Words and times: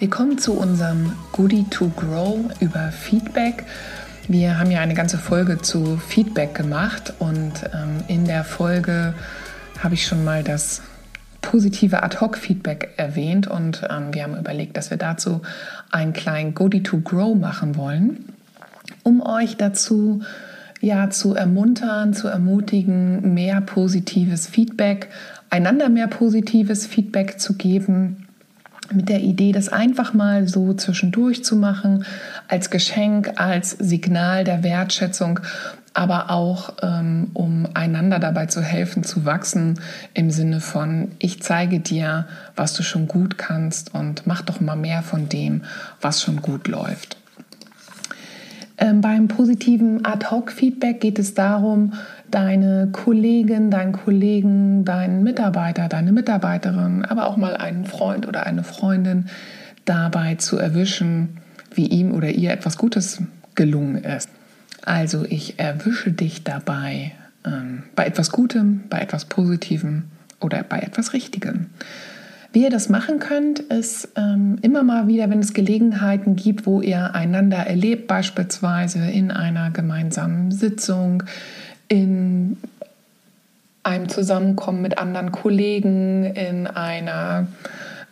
Willkommen 0.00 0.38
zu 0.38 0.54
unserem 0.54 1.12
Goodie 1.30 1.66
to 1.70 1.88
Grow 1.90 2.50
über 2.58 2.90
Feedback. 2.90 3.64
Wir 4.26 4.58
haben 4.58 4.72
ja 4.72 4.80
eine 4.80 4.94
ganze 4.94 5.18
Folge 5.18 5.62
zu 5.62 5.96
Feedback 5.98 6.52
gemacht 6.52 7.14
und 7.20 7.52
ähm, 7.72 8.02
in 8.08 8.24
der 8.24 8.42
Folge 8.42 9.14
habe 9.78 9.94
ich 9.94 10.04
schon 10.04 10.24
mal 10.24 10.42
das 10.42 10.82
positive 11.42 12.02
Ad-Hoc-Feedback 12.02 12.94
erwähnt 12.96 13.46
und 13.46 13.82
ähm, 13.88 14.12
wir 14.12 14.24
haben 14.24 14.36
überlegt, 14.36 14.76
dass 14.76 14.90
wir 14.90 14.96
dazu 14.96 15.42
einen 15.92 16.12
kleinen 16.12 16.54
Goodie 16.54 16.82
to 16.82 16.98
Grow 16.98 17.38
machen 17.38 17.76
wollen, 17.76 18.32
um 19.04 19.22
euch 19.22 19.56
dazu 19.56 20.22
ja 20.80 21.08
zu 21.10 21.34
ermuntern, 21.34 22.14
zu 22.14 22.26
ermutigen, 22.26 23.32
mehr 23.32 23.60
positives 23.60 24.48
Feedback, 24.48 25.08
einander 25.50 25.88
mehr 25.88 26.08
positives 26.08 26.84
Feedback 26.84 27.38
zu 27.38 27.54
geben 27.54 28.23
mit 28.92 29.08
der 29.08 29.20
Idee, 29.20 29.52
das 29.52 29.68
einfach 29.68 30.14
mal 30.14 30.48
so 30.48 30.74
zwischendurch 30.74 31.44
zu 31.44 31.56
machen, 31.56 32.04
als 32.48 32.70
Geschenk, 32.70 33.32
als 33.36 33.70
Signal 33.70 34.44
der 34.44 34.62
Wertschätzung, 34.62 35.40
aber 35.94 36.30
auch 36.30 36.74
ähm, 36.82 37.30
um 37.34 37.68
einander 37.74 38.18
dabei 38.18 38.46
zu 38.46 38.60
helfen, 38.60 39.04
zu 39.04 39.24
wachsen, 39.24 39.80
im 40.12 40.30
Sinne 40.30 40.60
von, 40.60 41.12
ich 41.20 41.40
zeige 41.40 41.78
dir, 41.78 42.26
was 42.56 42.74
du 42.74 42.82
schon 42.82 43.06
gut 43.06 43.38
kannst 43.38 43.94
und 43.94 44.26
mach 44.26 44.42
doch 44.42 44.60
mal 44.60 44.76
mehr 44.76 45.02
von 45.02 45.28
dem, 45.28 45.62
was 46.00 46.20
schon 46.20 46.42
gut 46.42 46.66
läuft. 46.66 47.16
Ähm, 48.76 49.00
beim 49.00 49.28
positiven 49.28 50.04
Ad-Hoc-Feedback 50.04 51.00
geht 51.00 51.20
es 51.20 51.34
darum, 51.34 51.92
deine 52.34 52.88
Kollegin, 52.90 53.70
deinen 53.70 53.92
Kollegen, 53.92 54.84
deinen 54.84 55.22
Mitarbeiter, 55.22 55.88
deine 55.88 56.10
Mitarbeiterin, 56.10 57.04
aber 57.04 57.28
auch 57.28 57.36
mal 57.36 57.56
einen 57.56 57.84
Freund 57.84 58.26
oder 58.26 58.44
eine 58.44 58.64
Freundin 58.64 59.26
dabei 59.84 60.34
zu 60.34 60.58
erwischen, 60.58 61.36
wie 61.72 61.86
ihm 61.86 62.12
oder 62.12 62.30
ihr 62.30 62.50
etwas 62.50 62.76
Gutes 62.76 63.22
gelungen 63.54 64.02
ist. 64.02 64.28
Also 64.84 65.24
ich 65.28 65.60
erwische 65.60 66.10
dich 66.10 66.42
dabei 66.42 67.12
ähm, 67.46 67.84
bei 67.94 68.06
etwas 68.06 68.32
Gutem, 68.32 68.82
bei 68.90 68.98
etwas 68.98 69.26
Positivem 69.26 70.04
oder 70.40 70.64
bei 70.64 70.80
etwas 70.80 71.12
Richtigem. 71.12 71.66
Wie 72.52 72.62
ihr 72.62 72.70
das 72.70 72.88
machen 72.88 73.18
könnt, 73.18 73.60
ist 73.60 74.08
ähm, 74.16 74.58
immer 74.62 74.82
mal 74.82 75.08
wieder, 75.08 75.30
wenn 75.30 75.40
es 75.40 75.54
Gelegenheiten 75.54 76.36
gibt, 76.36 76.66
wo 76.66 76.80
ihr 76.80 77.14
einander 77.14 77.58
erlebt, 77.58 78.06
beispielsweise 78.06 79.10
in 79.10 79.30
einer 79.30 79.70
gemeinsamen 79.70 80.52
Sitzung, 80.52 81.24
in 81.94 82.56
einem 83.84 84.08
Zusammenkommen 84.08 84.82
mit 84.82 84.98
anderen 84.98 85.30
Kollegen, 85.30 86.24
in 86.24 86.66
einer 86.66 87.46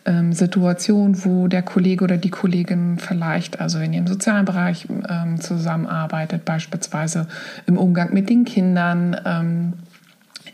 ähm, 0.04 0.32
Situation, 0.32 1.24
wo 1.24 1.48
der 1.48 1.62
Kollege 1.62 2.04
oder 2.04 2.16
die 2.16 2.30
Kollegin 2.30 2.98
vielleicht, 2.98 3.60
also 3.60 3.80
wenn 3.80 3.92
ihr 3.92 4.06
sozialen 4.06 4.44
Bereich 4.44 4.86
ähm, 5.08 5.40
zusammenarbeitet, 5.40 6.44
beispielsweise 6.44 7.26
im 7.66 7.76
Umgang 7.76 8.14
mit 8.14 8.30
den 8.30 8.44
Kindern, 8.44 9.20
ähm, 9.24 9.72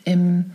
im 0.05 0.47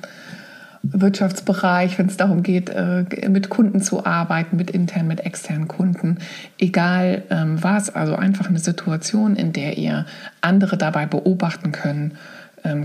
Wirtschaftsbereich, 0.81 1.99
wenn 1.99 2.07
es 2.07 2.17
darum 2.17 2.41
geht, 2.41 2.71
äh, 2.71 3.05
mit 3.29 3.49
Kunden 3.49 3.81
zu 3.81 4.03
arbeiten, 4.03 4.57
mit 4.57 4.71
internen, 4.71 5.09
mit 5.09 5.19
externen 5.19 5.67
Kunden, 5.67 6.17
egal 6.57 7.21
ähm, 7.29 7.61
was, 7.61 7.93
also 7.93 8.15
einfach 8.15 8.49
eine 8.49 8.59
Situation, 8.59 9.35
in 9.35 9.53
der 9.53 9.77
ihr 9.77 10.07
andere 10.41 10.75
dabei 10.75 11.05
beobachten 11.05 11.71
könnt, 11.71 12.13
ähm, 12.13 12.17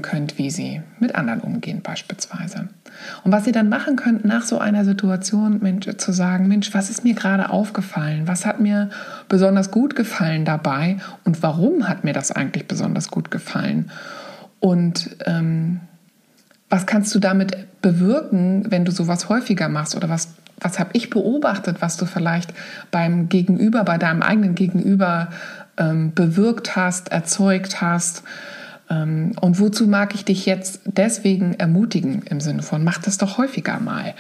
könnt, 0.03 0.39
wie 0.39 0.51
sie 0.51 0.83
mit 0.99 1.15
anderen 1.15 1.41
umgehen 1.41 1.83
beispielsweise. 1.83 2.69
Und 3.23 3.33
was 3.33 3.47
ihr 3.47 3.53
dann 3.53 3.69
machen 3.69 3.97
könnt 3.97 4.25
nach 4.25 4.43
so 4.43 4.59
einer 4.59 4.85
Situation, 4.85 5.59
Mensch, 5.63 5.89
zu 5.99 6.13
sagen, 6.13 6.49
Mensch, 6.49 6.75
was 6.75 6.91
ist 6.91 7.05
mir 7.05 7.15
gerade 7.15 7.51
aufgefallen? 7.51 8.27
Was 8.27 8.45
hat 8.45 8.61
mir 8.61 8.91
besonders 9.29 9.71
gut 9.71 9.95
gefallen 9.95 10.45
dabei? 10.45 10.97
Und 11.25 11.43
warum 11.43 11.89
hat 11.89 12.03
mir 12.03 12.13
das 12.13 12.33
eigentlich 12.33 12.67
besonders 12.67 13.09
gut 13.09 13.31
gefallen? 13.31 13.91
Und 14.61 15.17
ähm, 15.27 15.81
was 16.69 16.87
kannst 16.87 17.15
du 17.15 17.21
damit 17.21 17.81
bewirken, 17.81 18.67
wenn 18.71 18.85
du 18.85 18.91
sowas 18.91 19.29
häufiger 19.29 19.69
machst? 19.69 19.95
Oder 19.95 20.09
was, 20.09 20.35
was 20.61 20.79
habe 20.81 20.91
ich 20.95 21.09
beobachtet, 21.09 21.77
was 21.81 21.97
du 21.97 22.05
vielleicht 22.05 22.53
beim 22.91 23.29
Gegenüber, 23.29 23.85
bei 23.85 23.97
deinem 23.97 24.23
eigenen 24.23 24.55
Gegenüber 24.57 25.29
ähm, 25.77 26.13
bewirkt 26.15 26.75
hast, 26.75 27.13
erzeugt 27.13 27.81
hast? 27.81 28.25
Ähm, 28.91 29.33
und 29.41 29.61
wozu 29.61 29.87
mag 29.87 30.15
ich 30.15 30.25
dich 30.25 30.47
jetzt 30.47 30.81
deswegen 30.85 31.55
ermutigen 31.55 32.23
im 32.23 32.41
Sinne 32.41 32.63
von, 32.63 32.85
mach 32.85 32.99
das 32.99 33.19
doch 33.19 33.39
häufiger 33.39 33.81
mal. 33.81 34.15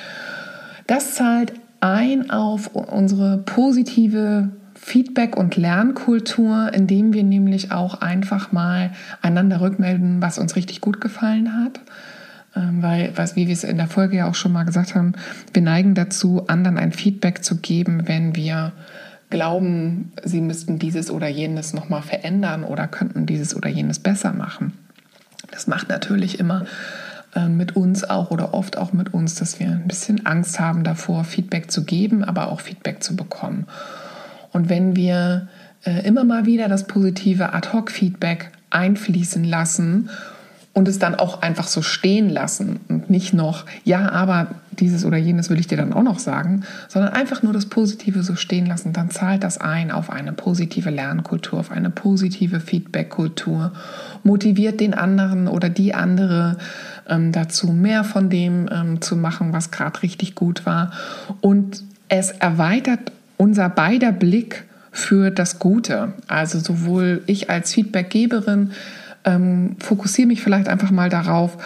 Das 0.87 1.15
zahlt 1.15 1.53
ein 1.81 2.31
auf 2.31 2.75
unsere 2.75 3.39
positive 3.39 4.51
Feedback- 4.75 5.37
und 5.37 5.57
Lernkultur, 5.57 6.73
indem 6.73 7.13
wir 7.13 7.25
nämlich 7.25 7.73
auch 7.73 8.01
einfach 8.01 8.53
mal 8.53 8.93
einander 9.23 9.61
rückmelden, 9.61 10.23
was 10.23 10.39
uns 10.39 10.57
richtig 10.57 10.81
gut 10.81 11.01
gefallen 11.01 11.53
hat. 11.57 11.81
Ähm, 12.57 12.83
weil, 12.83 13.13
was, 13.17 13.37
wie 13.37 13.47
wir 13.47 13.53
es 13.53 13.65
in 13.65 13.77
der 13.77 13.89
Folge 13.89 14.19
ja 14.19 14.29
auch 14.29 14.35
schon 14.35 14.53
mal 14.53 14.65
gesagt 14.65 14.95
haben, 14.95 15.13
wir 15.53 15.63
neigen 15.63 15.95
dazu, 15.95 16.47
anderen 16.47 16.79
ein 16.79 16.93
Feedback 16.93 17.45
zu 17.45 17.57
geben, 17.57 18.07
wenn 18.07 18.35
wir 18.35 18.73
glauben, 19.31 20.13
sie 20.25 20.41
müssten 20.41 20.79
dieses 20.79 21.11
oder 21.11 21.29
jenes 21.29 21.75
nochmal 21.75 22.03
verändern 22.03 22.65
oder 22.65 22.89
könnten 22.89 23.27
dieses 23.27 23.55
oder 23.55 23.69
jenes 23.69 23.99
besser 23.99 24.33
machen. 24.33 24.73
Das 25.51 25.67
macht 25.67 25.89
natürlich 25.89 26.39
immer 26.39 26.65
äh, 27.35 27.49
mit 27.49 27.77
uns 27.77 28.05
auch 28.09 28.31
oder 28.31 28.55
oft 28.55 28.79
auch 28.79 28.93
mit 28.93 29.13
uns, 29.13 29.35
dass 29.35 29.61
wir 29.61 29.69
ein 29.69 29.87
bisschen 29.87 30.27
Angst 30.27 30.61
haben 30.61 30.83
davor, 30.85 31.25
Feedback 31.25 31.71
zu 31.71 31.85
geben, 31.85 32.25
aber 32.25 32.51
auch 32.51 32.61
Feedback 32.61 33.03
zu 33.03 33.17
bekommen. 33.17 33.67
Und 34.53 34.69
wenn 34.69 34.97
wir 34.97 35.49
äh, 35.85 36.07
immer 36.07 36.25
mal 36.25 36.47
wieder 36.47 36.69
das 36.69 36.87
positive 36.87 37.53
Ad-Hoc-Feedback 37.53 38.51
einfließen 38.71 39.45
lassen 39.45 40.11
und 40.73 40.89
es 40.89 40.99
dann 40.99 41.15
auch 41.15 41.43
einfach 41.43 41.67
so 41.69 41.83
stehen 41.83 42.31
lassen 42.31 42.81
und 42.89 43.11
nicht 43.11 43.35
noch, 43.35 43.67
ja, 43.85 44.11
aber 44.11 44.49
dieses 44.81 45.05
oder 45.05 45.17
jenes 45.17 45.51
will 45.51 45.59
ich 45.59 45.67
dir 45.67 45.77
dann 45.77 45.93
auch 45.93 46.03
noch 46.03 46.19
sagen, 46.19 46.65
sondern 46.89 47.13
einfach 47.13 47.43
nur 47.43 47.53
das 47.53 47.67
Positive 47.67 48.23
so 48.23 48.37
stehen 48.37 48.67
lassen, 48.67 48.93
dann 48.93 49.11
zahlt 49.11 49.45
das 49.45 49.59
ein 49.59 49.91
auf 49.91 50.11
eine 50.11 50.33
positive 50.33 50.91
Lernkultur, 50.91 51.61
auf 51.61 51.71
eine 51.71 51.91
positive 51.91 52.61
Feedbackkultur, 52.61 53.73
motiviert 54.23 54.81
den 54.81 54.95
anderen 54.95 55.49
oder 55.49 55.69
die 55.69 55.95
andere 55.95 56.57
ähm, 57.09 57.33
dazu, 57.33 57.73
mehr 57.73 58.05
von 58.05 58.31
dem 58.31 58.69
ähm, 58.73 59.01
zu 59.01 59.17
machen, 59.17 59.53
was 59.53 59.71
gerade 59.71 60.03
richtig 60.03 60.35
gut 60.35 60.67
war. 60.67 60.93
Und 61.41 61.85
es 62.09 62.31
erweitert 62.31 63.13
unser 63.37 63.69
beider 63.69 64.13
Blick 64.13 64.65
für 64.91 65.31
das 65.31 65.59
Gute. 65.59 66.15
Also 66.27 66.59
sowohl 66.59 67.23
ich 67.27 67.51
als 67.51 67.73
Feedbackgeberin 67.73 68.73
ähm, 69.25 69.77
fokussiere 69.79 70.29
mich 70.29 70.43
vielleicht 70.43 70.69
einfach 70.69 70.91
mal 70.91 71.09
darauf, 71.09 71.59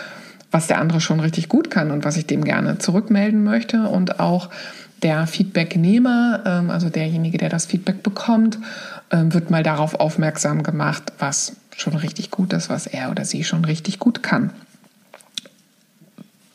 was 0.52 0.68
der 0.68 0.78
andere 0.78 1.00
schon 1.00 1.18
richtig 1.18 1.48
gut 1.48 1.70
kann 1.70 1.90
und 1.90 2.04
was 2.04 2.16
ich 2.16 2.26
dem 2.26 2.44
gerne 2.44 2.78
zurückmelden 2.78 3.42
möchte. 3.42 3.88
Und 3.88 4.20
auch 4.20 4.50
der 5.02 5.26
Feedbacknehmer, 5.26 6.42
ähm, 6.46 6.70
also 6.70 6.90
derjenige, 6.90 7.38
der 7.38 7.48
das 7.48 7.66
Feedback 7.66 8.02
bekommt, 8.02 8.58
ähm, 9.10 9.34
wird 9.34 9.50
mal 9.50 9.62
darauf 9.62 9.96
aufmerksam 9.96 10.62
gemacht, 10.62 11.12
was 11.18 11.56
schon 11.76 11.96
richtig 11.96 12.30
gut 12.30 12.52
ist, 12.52 12.68
was 12.68 12.86
er 12.86 13.10
oder 13.10 13.24
sie 13.24 13.44
schon 13.44 13.64
richtig 13.64 13.98
gut 13.98 14.22
kann. 14.22 14.50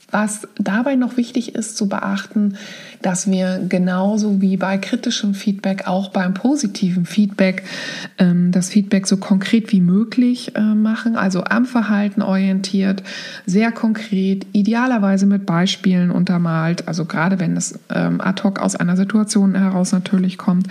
Was 0.09 0.47
dabei 0.57 0.95
noch 0.95 1.17
wichtig 1.17 1.55
ist 1.55 1.75
zu 1.75 1.89
beachten, 1.89 2.57
dass 3.01 3.29
wir 3.29 3.61
genauso 3.67 4.41
wie 4.41 4.57
bei 4.57 4.77
kritischem 4.77 5.33
Feedback 5.33 5.87
auch 5.87 6.09
beim 6.09 6.33
positiven 6.33 7.05
Feedback 7.05 7.63
ähm, 8.17 8.51
das 8.51 8.69
Feedback 8.69 9.07
so 9.07 9.17
konkret 9.17 9.71
wie 9.71 9.81
möglich 9.81 10.55
äh, 10.55 10.61
machen, 10.61 11.15
also 11.15 11.43
am 11.43 11.65
Verhalten 11.65 12.21
orientiert, 12.21 13.03
sehr 13.45 13.71
konkret, 13.71 14.45
idealerweise 14.51 15.25
mit 15.25 15.45
Beispielen 15.45 16.11
untermalt, 16.11 16.87
also 16.87 17.05
gerade 17.05 17.39
wenn 17.39 17.55
es 17.55 17.79
ähm, 17.93 18.19
ad 18.21 18.43
hoc 18.43 18.59
aus 18.59 18.75
einer 18.75 18.97
Situation 18.97 19.55
heraus 19.55 19.91
natürlich 19.91 20.37
kommt. 20.37 20.67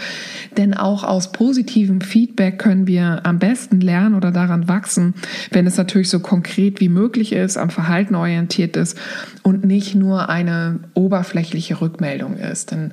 Denn 0.56 0.74
auch 0.74 1.04
aus 1.04 1.32
positivem 1.32 2.00
Feedback 2.00 2.58
können 2.58 2.86
wir 2.86 3.20
am 3.24 3.38
besten 3.38 3.80
lernen 3.80 4.14
oder 4.14 4.32
daran 4.32 4.68
wachsen, 4.68 5.14
wenn 5.50 5.66
es 5.66 5.76
natürlich 5.76 6.08
so 6.08 6.20
konkret 6.20 6.80
wie 6.80 6.88
möglich 6.88 7.32
ist, 7.32 7.56
am 7.56 7.70
Verhalten 7.70 8.14
orientiert 8.14 8.76
ist 8.76 8.98
und 9.42 9.64
nicht 9.64 9.94
nur 9.94 10.28
eine 10.28 10.80
oberflächliche 10.94 11.80
Rückmeldung 11.80 12.15
ist. 12.36 12.70
Denn 12.70 12.92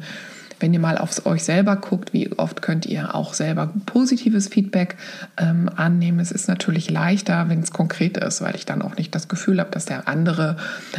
wenn 0.59 0.73
ihr 0.73 0.79
mal 0.79 0.97
auf 0.97 1.25
euch 1.25 1.43
selber 1.43 1.75
guckt, 1.75 2.13
wie 2.13 2.31
oft 2.31 2.61
könnt 2.61 2.85
ihr 2.85 3.15
auch 3.15 3.33
selber 3.33 3.73
positives 3.85 4.47
Feedback 4.47 4.95
ähm, 5.37 5.69
annehmen. 5.75 6.19
Es 6.19 6.31
ist 6.31 6.47
natürlich 6.47 6.89
leichter, 6.89 7.49
wenn 7.49 7.59
es 7.59 7.71
konkret 7.71 8.17
ist, 8.17 8.41
weil 8.41 8.55
ich 8.55 8.65
dann 8.65 8.81
auch 8.81 8.95
nicht 8.95 9.13
das 9.13 9.27
Gefühl 9.27 9.59
habe, 9.59 9.71
dass 9.71 9.85
der 9.85 10.07
andere 10.07 10.55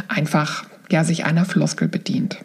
einfach 0.07 0.65
ja, 0.91 1.03
sich 1.03 1.25
einer 1.25 1.45
Floskel 1.45 1.87
bedient. 1.87 2.37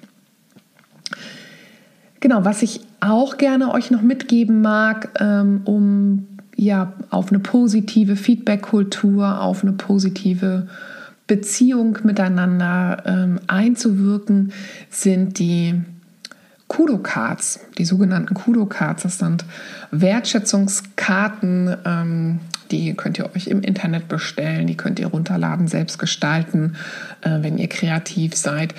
Genau, 2.20 2.44
was 2.44 2.62
ich 2.62 2.80
auch 3.00 3.36
gerne 3.36 3.72
euch 3.72 3.90
noch 3.90 4.02
mitgeben 4.02 4.62
mag, 4.62 5.10
ähm, 5.20 5.62
um 5.64 6.26
ja 6.56 6.92
auf 7.10 7.30
eine 7.30 7.38
positive 7.38 8.16
Feedback-Kultur, 8.16 9.40
auf 9.40 9.62
eine 9.62 9.72
positive 9.72 10.68
Beziehung 11.30 11.96
miteinander 12.02 13.04
ähm, 13.06 13.38
einzuwirken, 13.46 14.52
sind 14.90 15.38
die 15.38 15.80
Kudo-Cards, 16.66 17.60
die 17.78 17.84
sogenannten 17.84 18.34
Kudo-Cards. 18.34 19.04
Das 19.04 19.18
sind 19.18 19.44
Wertschätzungskarten, 19.92 21.76
ähm, 21.86 22.40
die 22.72 22.94
könnt 22.94 23.16
ihr 23.20 23.30
euch 23.32 23.46
im 23.46 23.62
Internet 23.62 24.08
bestellen, 24.08 24.66
die 24.66 24.76
könnt 24.76 24.98
ihr 24.98 25.06
runterladen, 25.06 25.68
selbst 25.68 26.00
gestalten, 26.00 26.74
äh, 27.20 27.38
wenn 27.42 27.58
ihr 27.58 27.68
kreativ 27.68 28.34
seid 28.34 28.74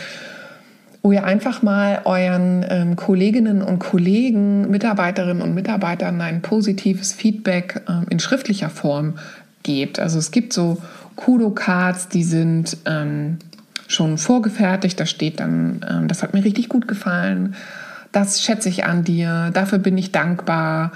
wo 1.04 1.12
ihr 1.12 1.24
einfach 1.24 1.64
mal 1.64 2.02
euren 2.06 2.64
ähm, 2.70 2.96
Kolleginnen 2.96 3.64
und 3.64 3.80
Kollegen, 3.80 4.70
Mitarbeiterinnen 4.70 5.42
und 5.42 5.56
Mitarbeitern 5.56 6.22
ein 6.22 6.44
positives 6.44 7.12
Feedback 7.12 7.82
ähm, 7.90 8.06
in 8.12 8.20
schriftlicher 8.20 8.70
Form 8.70 9.16
gebt. 9.64 10.00
Also 10.00 10.20
es 10.20 10.30
gibt 10.30 10.54
so 10.54 10.78
Kudo-Cards, 11.16 12.10
die 12.10 12.24
sind 12.24 12.78
ähm, 12.86 13.38
schon 13.88 14.18
vorgefertigt. 14.18 15.00
Da 15.00 15.06
steht 15.06 15.40
dann, 15.40 15.86
ähm, 15.90 16.08
das 16.08 16.24
hat 16.24 16.34
mir 16.34 16.44
richtig 16.44 16.70
gut 16.70 16.88
gefallen, 16.88 17.56
das 18.12 18.42
schätze 18.42 18.70
ich 18.70 18.84
an 18.86 19.04
dir, 19.04 19.52
dafür 19.54 19.80
bin 19.80 19.98
ich 19.98 20.12
dankbar, 20.12 20.92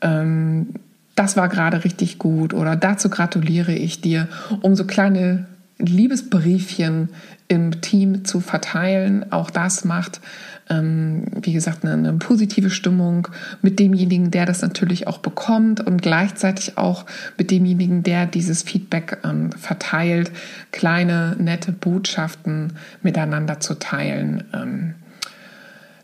ähm, 0.00 0.74
das 1.14 1.36
war 1.36 1.48
gerade 1.48 1.84
richtig 1.84 2.18
gut 2.18 2.54
oder 2.54 2.76
dazu 2.76 3.08
gratuliere 3.08 3.72
ich 3.72 4.00
dir, 4.00 4.28
um 4.60 4.76
so 4.76 4.84
kleine 4.84 5.46
Liebesbriefchen 5.78 7.08
im 7.48 7.80
Team 7.80 8.24
zu 8.24 8.40
verteilen. 8.40 9.32
Auch 9.32 9.50
das 9.50 9.84
macht, 9.84 10.20
ähm, 10.70 11.24
wie 11.42 11.52
gesagt, 11.52 11.84
eine, 11.84 11.94
eine, 11.94 12.18
positive 12.18 12.70
Stimmung 12.70 13.28
mit 13.62 13.78
demjenigen, 13.78 14.30
der 14.30 14.46
das 14.46 14.62
natürlich 14.62 15.06
auch 15.06 15.18
bekommt 15.18 15.80
und 15.86 16.02
gleichzeitig 16.02 16.78
auch 16.78 17.06
mit 17.36 17.50
demjenigen, 17.50 18.02
der 18.02 18.26
dieses 18.26 18.62
Feedback 18.62 19.18
ähm, 19.24 19.52
verteilt, 19.52 20.30
kleine, 20.72 21.36
nette 21.38 21.72
Botschaften 21.72 22.74
miteinander 23.02 23.60
zu 23.60 23.74
teilen. 23.74 24.44
Ähm, 24.52 24.94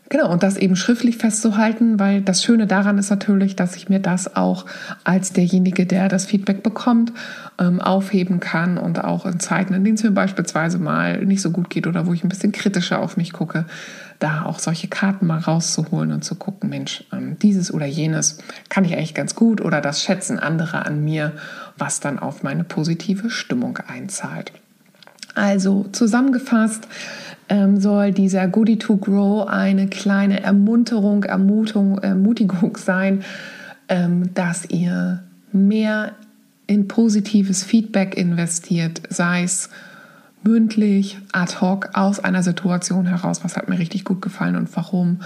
Genau, 0.09 0.31
und 0.31 0.43
das 0.43 0.55
eben 0.55 0.75
schriftlich 0.75 1.17
festzuhalten, 1.17 1.99
weil 1.99 2.21
das 2.21 2.43
Schöne 2.43 2.67
daran 2.67 2.99
ist 2.99 3.09
natürlich, 3.09 3.55
dass 3.55 3.75
ich 3.75 3.89
mir 3.89 3.99
das 3.99 4.35
auch 4.35 4.65
als 5.03 5.33
derjenige, 5.33 5.87
der 5.87 6.09
das 6.09 6.25
Feedback 6.25 6.61
bekommt, 6.61 7.11
ähm, 7.59 7.81
aufheben 7.81 8.39
kann 8.39 8.77
und 8.77 9.03
auch 9.03 9.25
in 9.25 9.39
Zeiten, 9.39 9.73
in 9.73 9.83
denen 9.83 9.95
es 9.95 10.03
mir 10.03 10.11
beispielsweise 10.11 10.77
mal 10.77 11.25
nicht 11.25 11.41
so 11.41 11.49
gut 11.49 11.71
geht 11.71 11.87
oder 11.87 12.05
wo 12.05 12.13
ich 12.13 12.23
ein 12.23 12.29
bisschen 12.29 12.51
kritischer 12.51 12.99
auf 12.99 13.17
mich 13.17 13.33
gucke, 13.33 13.65
da 14.19 14.45
auch 14.45 14.59
solche 14.59 14.87
Karten 14.87 15.27
mal 15.27 15.39
rauszuholen 15.39 16.11
und 16.11 16.23
zu 16.23 16.35
gucken, 16.35 16.69
Mensch, 16.69 17.03
ähm, 17.11 17.37
dieses 17.39 17.73
oder 17.73 17.85
jenes 17.85 18.39
kann 18.69 18.85
ich 18.85 18.93
eigentlich 18.93 19.13
ganz 19.13 19.35
gut 19.35 19.61
oder 19.61 19.81
das 19.81 20.01
schätzen 20.01 20.39
andere 20.39 20.85
an 20.85 21.03
mir, 21.03 21.33
was 21.77 21.99
dann 21.99 22.19
auf 22.19 22.43
meine 22.43 22.63
positive 22.63 23.29
Stimmung 23.29 23.77
einzahlt. 23.77 24.51
Also 25.33 25.85
zusammengefasst, 25.91 26.87
ähm, 27.49 27.79
soll 27.79 28.11
dieser 28.11 28.47
Goody 28.47 28.77
to 28.77 28.97
Grow 28.97 29.47
eine 29.47 29.87
kleine 29.87 30.41
Ermunterung, 30.41 31.23
Ermutung, 31.23 31.99
Ermutigung 31.99 32.77
sein, 32.83 33.23
ähm, 33.89 34.33
dass 34.33 34.65
ihr 34.69 35.23
mehr 35.51 36.13
in 36.67 36.87
positives 36.87 37.63
Feedback 37.63 38.15
investiert, 38.17 39.01
sei 39.09 39.43
es 39.43 39.69
mündlich, 40.45 41.17
ad 41.31 41.59
hoc, 41.59 41.89
aus 41.93 42.19
einer 42.19 42.43
Situation 42.43 43.05
heraus, 43.05 43.43
was 43.43 43.57
hat 43.57 43.67
mir 43.67 43.79
richtig 43.79 44.05
gut 44.05 44.21
gefallen 44.21 44.55
und 44.55 44.75
warum, 44.75 45.21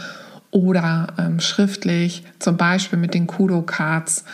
oder 0.51 1.07
ähm, 1.19 1.39
schriftlich, 1.39 2.23
zum 2.39 2.57
Beispiel 2.57 2.97
mit 2.97 3.13
den 3.13 3.27
Kudo-Cards, 3.27 4.25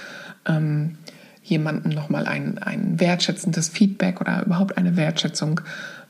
ähm, 0.45 0.97
jemandem 1.43 1.91
nochmal 1.91 2.25
ein, 2.25 2.57
ein 2.59 2.99
wertschätzendes 2.99 3.69
Feedback 3.69 4.21
oder 4.21 4.45
überhaupt 4.45 4.77
eine 4.77 4.95
Wertschätzung 4.95 5.61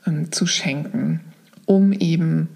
ähm, 0.06 0.30
zu 0.30 0.46
schenken 0.46 1.20
um 1.66 1.92
eben 1.92 2.48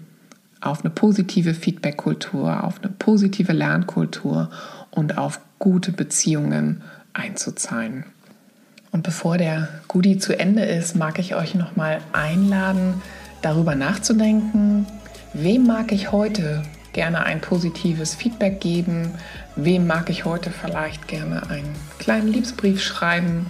auf 0.61 0.83
eine 0.83 0.89
positive 0.89 1.53
Feedback-Kultur, 1.53 2.63
auf 2.63 2.81
eine 2.81 2.91
positive 2.91 3.53
Lernkultur 3.53 4.49
und 4.89 5.17
auf 5.17 5.41
gute 5.59 5.91
Beziehungen 5.91 6.81
einzuzahlen. 7.13 8.05
Und 8.91 9.03
bevor 9.03 9.37
der 9.37 9.69
Goodie 9.87 10.17
zu 10.17 10.37
Ende 10.37 10.65
ist, 10.65 10.95
mag 10.95 11.17
ich 11.17 11.35
euch 11.35 11.55
nochmal 11.55 11.99
einladen, 12.11 13.01
darüber 13.41 13.75
nachzudenken, 13.75 14.85
wem 15.33 15.65
mag 15.65 15.91
ich 15.91 16.11
heute 16.11 16.63
gerne 16.93 17.23
ein 17.23 17.39
positives 17.39 18.15
Feedback 18.15 18.59
geben, 18.59 19.13
wem 19.55 19.87
mag 19.87 20.09
ich 20.09 20.25
heute 20.25 20.49
vielleicht 20.49 21.07
gerne 21.07 21.49
einen 21.49 21.73
kleinen 21.99 22.27
Liebesbrief 22.27 22.83
schreiben, 22.83 23.45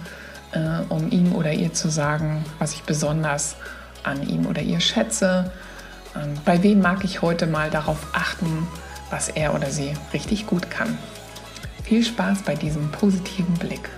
äh, 0.52 0.82
um 0.88 1.10
ihm 1.10 1.34
oder 1.34 1.52
ihr 1.52 1.72
zu 1.72 1.88
sagen, 1.88 2.44
was 2.60 2.74
ich 2.74 2.82
besonders 2.82 3.56
an 4.04 4.28
ihm 4.28 4.46
oder 4.46 4.62
ihr 4.62 4.80
schätze. 4.80 5.50
Ähm, 6.14 6.34
bei 6.44 6.62
wem 6.62 6.80
mag 6.80 7.04
ich 7.04 7.20
heute 7.20 7.48
mal 7.48 7.68
darauf 7.68 7.98
achten, 8.12 8.68
was 9.10 9.28
er 9.28 9.54
oder 9.54 9.70
sie 9.70 9.92
richtig 10.12 10.46
gut 10.46 10.70
kann. 10.70 10.96
Viel 11.82 12.04
Spaß 12.04 12.42
bei 12.42 12.54
diesem 12.54 12.92
positiven 12.92 13.54
Blick. 13.54 13.90